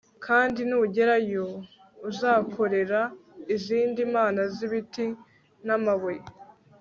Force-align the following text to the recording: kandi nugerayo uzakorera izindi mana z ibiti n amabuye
kandi 0.25 0.59
nugerayo 0.69 1.47
uzakorera 2.09 3.01
izindi 3.55 3.99
mana 4.15 4.41
z 4.53 4.55
ibiti 4.65 5.05
n 5.65 5.67
amabuye 5.77 6.23